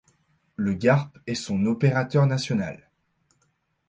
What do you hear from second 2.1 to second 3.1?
national.